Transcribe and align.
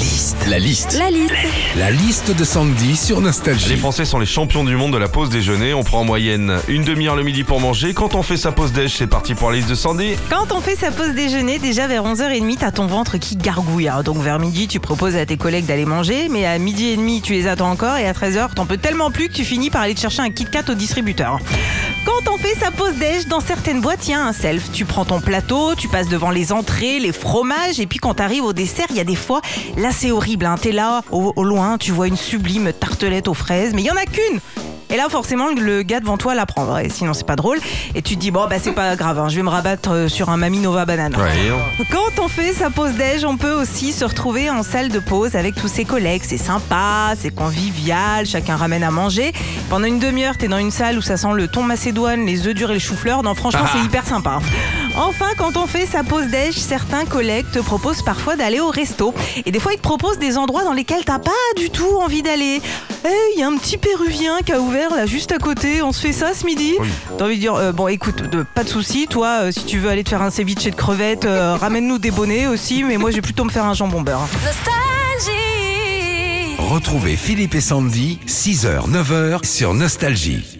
liste. 0.00 0.46
La 0.48 0.58
liste. 0.58 0.96
La 0.98 1.10
liste. 1.10 1.34
La 1.76 1.90
liste 1.90 2.34
de 2.36 2.44
Sandy 2.44 2.96
sur 2.96 3.18
Les 3.18 3.24
Nostalgie. 3.24 3.76
Français 3.76 4.04
sont 4.04 4.18
les 4.18 4.26
champions 4.26 4.64
du 4.64 4.74
monde 4.74 4.92
de 4.92 4.98
la 4.98 5.08
pause 5.08 5.28
déjeuner. 5.28 5.74
On 5.74 5.84
prend 5.84 6.00
en 6.00 6.04
moyenne 6.04 6.56
une 6.68 6.84
demi-heure 6.84 7.16
le 7.16 7.22
midi 7.22 7.44
pour 7.44 7.60
manger. 7.60 7.92
Quand 7.92 8.14
on 8.14 8.22
fait 8.22 8.36
sa 8.38 8.50
pause 8.52 8.72
déj, 8.72 8.94
c'est 8.96 9.06
parti 9.06 9.34
pour 9.34 9.50
la 9.50 9.56
liste 9.58 9.68
de 9.68 9.74
Sandy. 9.74 10.12
Quand 10.30 10.52
on 10.52 10.60
fait 10.60 10.76
sa 10.76 10.90
pause 10.90 11.10
déjeuner, 11.14 11.58
déjà 11.58 11.86
vers 11.86 12.04
11h30, 12.04 12.56
t'as 12.58 12.70
ton 12.72 12.86
ventre 12.86 13.18
qui 13.18 13.36
gargouille. 13.36 13.88
hein. 13.88 14.02
Donc 14.02 14.18
vers 14.18 14.38
midi, 14.38 14.68
tu 14.68 14.80
proposes 14.80 15.16
à 15.16 15.26
tes 15.26 15.36
collègues 15.36 15.66
d'aller 15.66 15.84
manger, 15.84 16.28
mais 16.30 16.46
à 16.46 16.58
midi 16.58 16.88
et 16.88 16.96
demi, 16.96 17.20
tu 17.20 17.32
les 17.34 17.46
attends 17.46 17.70
encore, 17.70 17.96
et 17.96 18.06
à 18.06 18.12
13h, 18.12 18.54
t'en 18.54 18.64
peux 18.66 18.78
tellement 18.78 19.10
plus 19.10 19.28
que 19.28 19.34
tu 19.34 19.44
finis 19.44 19.68
par 19.70 19.82
aller 19.82 19.94
te 19.94 20.00
chercher 20.00 20.22
un 20.22 20.30
Kit 20.30 20.46
Kat 20.46 20.64
au 20.70 20.74
distributeur. 20.74 21.38
Quand 22.04 22.32
on 22.32 22.38
fait 22.38 22.54
sa 22.54 22.70
pause 22.70 22.94
déj, 22.94 23.26
dans 23.26 23.40
certaines 23.40 23.80
boîtes, 23.80 24.08
il 24.08 24.12
y 24.12 24.14
a 24.14 24.22
un 24.22 24.32
self. 24.32 24.72
Tu 24.72 24.84
prends 24.84 25.04
ton 25.04 25.20
plateau, 25.20 25.74
tu 25.74 25.86
passes 25.88 26.08
devant 26.08 26.30
les 26.30 26.50
entrées, 26.50 26.98
les 26.98 27.12
fromages, 27.12 27.78
et 27.78 27.86
puis 27.86 27.98
quand 27.98 28.14
t'arrives 28.14 28.44
au 28.44 28.52
dessert, 28.54 28.86
il 28.90 28.96
y 28.96 29.00
a 29.00 29.04
des 29.04 29.16
fois, 29.16 29.42
là 29.76 29.90
c'est 29.92 30.10
horrible, 30.10 30.46
hein. 30.46 30.56
t'es 30.60 30.72
là, 30.72 31.02
au, 31.10 31.32
au 31.36 31.44
loin, 31.44 31.76
tu 31.76 31.92
vois 31.92 32.08
une 32.08 32.16
sublime 32.16 32.72
tartelette 32.72 33.28
aux 33.28 33.34
fraises, 33.34 33.74
mais 33.74 33.82
il 33.82 33.86
y 33.86 33.90
en 33.90 33.96
a 33.96 34.06
qu'une 34.06 34.40
et 34.90 34.96
là, 34.96 35.08
forcément, 35.08 35.48
le 35.56 35.82
gars 35.82 36.00
devant 36.00 36.16
toi 36.16 36.34
la 36.34 36.46
prend. 36.46 36.78
Et 36.78 36.88
sinon, 36.88 37.14
c'est 37.14 37.26
pas 37.26 37.36
drôle. 37.36 37.58
Et 37.94 38.02
tu 38.02 38.16
te 38.16 38.20
dis, 38.20 38.30
bon, 38.30 38.46
bah, 38.48 38.56
c'est 38.60 38.72
pas 38.72 38.96
grave, 38.96 39.18
hein, 39.18 39.28
je 39.28 39.36
vais 39.36 39.42
me 39.42 39.48
rabattre 39.48 39.90
euh, 39.92 40.08
sur 40.08 40.30
un 40.30 40.36
Mami 40.36 40.58
Nova 40.58 40.84
banane. 40.84 41.14
Ouais, 41.16 41.84
Quand 41.90 42.22
on 42.22 42.28
fait 42.28 42.52
sa 42.52 42.70
pause 42.70 42.92
déj, 42.94 43.24
on 43.24 43.36
peut 43.36 43.52
aussi 43.52 43.92
se 43.92 44.04
retrouver 44.04 44.50
en 44.50 44.62
salle 44.62 44.88
de 44.88 44.98
pause 44.98 45.34
avec 45.36 45.54
tous 45.54 45.68
ses 45.68 45.84
collègues. 45.84 46.22
C'est 46.24 46.38
sympa, 46.38 47.14
c'est 47.18 47.34
convivial, 47.34 48.26
chacun 48.26 48.56
ramène 48.56 48.82
à 48.82 48.90
manger. 48.90 49.32
Pendant 49.68 49.86
une 49.86 49.98
demi-heure, 49.98 50.36
t'es 50.36 50.48
dans 50.48 50.58
une 50.58 50.70
salle 50.70 50.98
où 50.98 51.02
ça 51.02 51.16
sent 51.16 51.32
le 51.34 51.48
thon 51.48 51.62
macédoine, 51.62 52.26
les 52.26 52.46
œufs 52.46 52.54
durs 52.54 52.70
et 52.70 52.74
le 52.74 52.80
chou-fleur. 52.80 53.22
Non, 53.22 53.34
franchement, 53.34 53.66
c'est 53.72 53.84
hyper 53.84 54.04
sympa. 54.06 54.40
Enfin, 55.02 55.30
quand 55.38 55.56
on 55.56 55.66
fait 55.66 55.86
sa 55.86 56.04
pause 56.04 56.26
déj, 56.26 56.54
certains 56.56 57.06
collègues 57.06 57.46
te 57.50 57.58
proposent 57.58 58.02
parfois 58.02 58.36
d'aller 58.36 58.60
au 58.60 58.68
resto. 58.68 59.14
Et 59.46 59.50
des 59.50 59.58
fois, 59.58 59.72
ils 59.72 59.78
te 59.78 59.82
proposent 59.82 60.18
des 60.18 60.36
endroits 60.36 60.62
dans 60.62 60.74
lesquels 60.74 61.04
t'as 61.06 61.18
pas 61.18 61.30
du 61.56 61.70
tout 61.70 61.88
envie 62.00 62.22
d'aller. 62.22 62.60
Eh, 63.06 63.08
il 63.34 63.40
y 63.40 63.42
a 63.42 63.46
un 63.48 63.56
petit 63.56 63.78
péruvien 63.78 64.40
qui 64.44 64.52
a 64.52 64.60
ouvert 64.60 64.94
là 64.94 65.06
juste 65.06 65.32
à 65.32 65.38
côté, 65.38 65.80
on 65.80 65.92
se 65.92 66.00
fait 66.02 66.12
ça 66.12 66.34
ce 66.34 66.44
midi 66.44 66.74
Oui. 66.78 66.88
T'as 67.16 67.24
envie 67.24 67.36
de 67.36 67.40
dire, 67.40 67.54
euh, 67.54 67.72
bon 67.72 67.88
écoute, 67.88 68.28
de- 68.30 68.42
pas 68.42 68.62
de 68.62 68.68
souci, 68.68 69.06
toi, 69.08 69.38
euh, 69.44 69.52
si 69.52 69.64
tu 69.64 69.78
veux 69.78 69.88
aller 69.88 70.04
te 70.04 70.10
faire 70.10 70.20
un 70.20 70.30
ceviche 70.30 70.64
de 70.64 70.70
crevettes, 70.74 71.24
euh, 71.24 71.56
ramène-nous 71.60 71.96
des 71.98 72.10
bonnets 72.10 72.46
aussi, 72.46 72.84
mais 72.84 72.98
moi 72.98 73.10
je 73.10 73.16
vais 73.16 73.22
plutôt 73.22 73.44
me 73.44 73.50
faire 73.50 73.64
un 73.64 73.72
jambon 73.74 74.02
beurre. 74.02 74.28
Retrouvez 76.58 77.16
Philippe 77.16 77.54
et 77.54 77.60
Sandy, 77.62 78.18
6h, 78.26 78.86
9h 78.90 79.46
sur 79.46 79.72
Nostalgie. 79.72 80.59